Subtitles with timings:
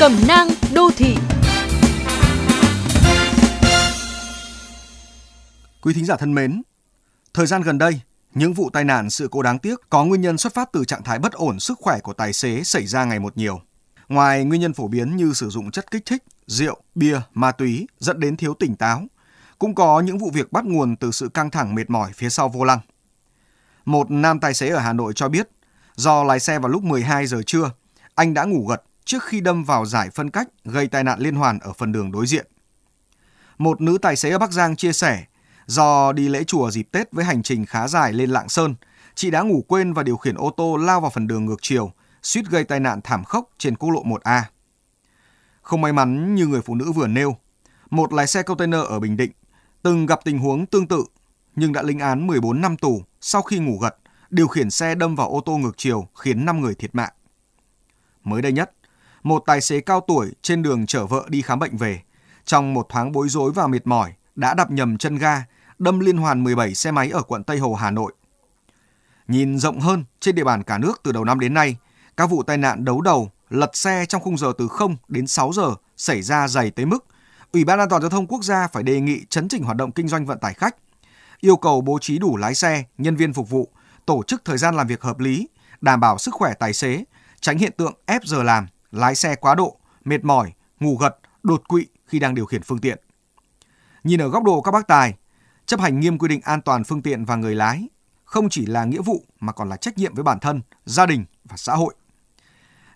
[0.00, 1.16] Cẩm nang đô thị
[5.82, 6.62] Quý thính giả thân mến,
[7.34, 8.00] thời gian gần đây,
[8.34, 11.02] những vụ tai nạn sự cố đáng tiếc có nguyên nhân xuất phát từ trạng
[11.02, 13.60] thái bất ổn sức khỏe của tài xế xảy ra ngày một nhiều.
[14.08, 17.86] Ngoài nguyên nhân phổ biến như sử dụng chất kích thích, rượu, bia, ma túy
[17.98, 19.02] dẫn đến thiếu tỉnh táo,
[19.58, 22.48] cũng có những vụ việc bắt nguồn từ sự căng thẳng mệt mỏi phía sau
[22.48, 22.80] vô lăng.
[23.84, 25.48] Một nam tài xế ở Hà Nội cho biết,
[25.94, 27.70] do lái xe vào lúc 12 giờ trưa,
[28.14, 31.34] anh đã ngủ gật trước khi đâm vào giải phân cách gây tai nạn liên
[31.34, 32.46] hoàn ở phần đường đối diện.
[33.58, 35.24] Một nữ tài xế ở Bắc Giang chia sẻ,
[35.66, 38.74] do đi lễ chùa dịp Tết với hành trình khá dài lên Lạng Sơn,
[39.14, 41.92] chị đã ngủ quên và điều khiển ô tô lao vào phần đường ngược chiều,
[42.22, 44.42] suýt gây tai nạn thảm khốc trên quốc lộ 1A.
[45.62, 47.36] Không may mắn như người phụ nữ vừa nêu,
[47.90, 49.32] một lái xe container ở Bình Định
[49.82, 51.04] từng gặp tình huống tương tự
[51.56, 53.96] nhưng đã lĩnh án 14 năm tù sau khi ngủ gật,
[54.30, 57.12] điều khiển xe đâm vào ô tô ngược chiều khiến 5 người thiệt mạng.
[58.24, 58.72] Mới đây nhất,
[59.26, 62.00] một tài xế cao tuổi trên đường chở vợ đi khám bệnh về,
[62.44, 65.44] trong một thoáng bối rối và mệt mỏi đã đạp nhầm chân ga,
[65.78, 68.12] đâm liên hoàn 17 xe máy ở quận Tây Hồ, Hà Nội.
[69.28, 71.76] Nhìn rộng hơn trên địa bàn cả nước từ đầu năm đến nay,
[72.16, 75.52] các vụ tai nạn đấu đầu, lật xe trong khung giờ từ 0 đến 6
[75.52, 77.04] giờ xảy ra dày tới mức
[77.52, 79.92] Ủy ban An toàn giao thông quốc gia phải đề nghị chấn chỉnh hoạt động
[79.92, 80.76] kinh doanh vận tải khách,
[81.40, 83.68] yêu cầu bố trí đủ lái xe, nhân viên phục vụ,
[84.06, 85.48] tổ chức thời gian làm việc hợp lý,
[85.80, 87.04] đảm bảo sức khỏe tài xế,
[87.40, 88.66] tránh hiện tượng ép giờ làm,
[88.98, 92.78] lái xe quá độ, mệt mỏi, ngủ gật, đột quỵ khi đang điều khiển phương
[92.78, 92.98] tiện.
[94.04, 95.14] Nhìn ở góc độ các bác tài,
[95.66, 97.88] chấp hành nghiêm quy định an toàn phương tiện và người lái
[98.24, 101.24] không chỉ là nghĩa vụ mà còn là trách nhiệm với bản thân, gia đình
[101.44, 101.94] và xã hội.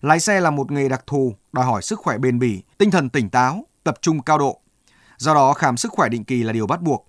[0.01, 3.11] Lái xe là một nghề đặc thù, đòi hỏi sức khỏe bền bỉ, tinh thần
[3.11, 4.61] tỉnh táo, tập trung cao độ.
[5.17, 7.09] Do đó khám sức khỏe định kỳ là điều bắt buộc.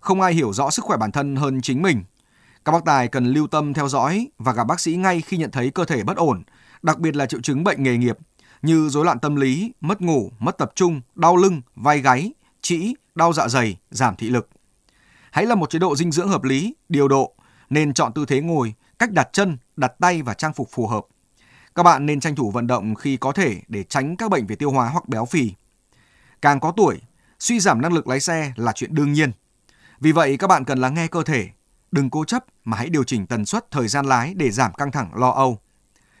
[0.00, 2.04] Không ai hiểu rõ sức khỏe bản thân hơn chính mình.
[2.64, 5.50] Các bác tài cần lưu tâm theo dõi và gặp bác sĩ ngay khi nhận
[5.50, 6.42] thấy cơ thể bất ổn,
[6.82, 8.18] đặc biệt là triệu chứng bệnh nghề nghiệp
[8.62, 12.94] như rối loạn tâm lý, mất ngủ, mất tập trung, đau lưng, vai gáy, trĩ,
[13.14, 14.48] đau dạ dày, giảm thị lực.
[15.30, 17.34] Hãy là một chế độ dinh dưỡng hợp lý, điều độ,
[17.70, 21.06] nên chọn tư thế ngồi, cách đặt chân, đặt tay và trang phục phù hợp.
[21.74, 24.56] Các bạn nên tranh thủ vận động khi có thể để tránh các bệnh về
[24.56, 25.52] tiêu hóa hoặc béo phì.
[26.42, 27.00] Càng có tuổi,
[27.38, 29.32] suy giảm năng lực lái xe là chuyện đương nhiên.
[30.00, 31.48] Vì vậy các bạn cần lắng nghe cơ thể,
[31.92, 34.92] đừng cố chấp mà hãy điều chỉnh tần suất thời gian lái để giảm căng
[34.92, 35.58] thẳng lo âu.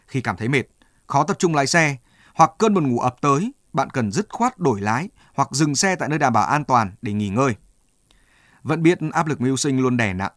[0.06, 0.62] Khi cảm thấy mệt,
[1.06, 1.96] khó tập trung lái xe
[2.36, 5.96] hoặc cơn buồn ngủ ập tới, bạn cần dứt khoát đổi lái hoặc dừng xe
[5.96, 7.54] tại nơi đảm bảo an toàn để nghỉ ngơi.
[8.62, 10.32] Vẫn biết áp lực mưu sinh luôn đè nặng,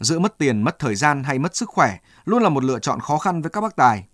[0.00, 3.00] giữa mất tiền, mất thời gian hay mất sức khỏe luôn là một lựa chọn
[3.00, 4.04] khó khăn với các bác tài.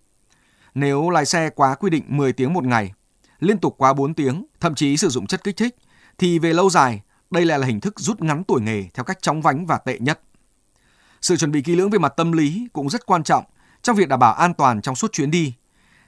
[0.75, 2.93] Nếu lái xe quá quy định 10 tiếng một ngày,
[3.39, 5.77] liên tục quá 4 tiếng, thậm chí sử dụng chất kích thích,
[6.19, 9.23] thì về lâu dài, đây lại là hình thức rút ngắn tuổi nghề theo cách
[9.23, 10.21] chóng vánh và tệ nhất.
[11.21, 13.45] Sự chuẩn bị kỹ lưỡng về mặt tâm lý cũng rất quan trọng
[13.83, 15.55] trong việc đảm bảo an toàn trong suốt chuyến đi.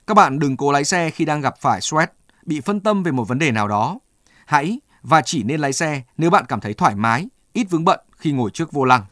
[0.07, 2.13] Các bạn đừng cố lái xe khi đang gặp phải stress,
[2.47, 3.99] bị phân tâm về một vấn đề nào đó.
[4.47, 8.01] Hãy và chỉ nên lái xe nếu bạn cảm thấy thoải mái, ít vướng bận
[8.17, 9.05] khi ngồi trước vô lăng.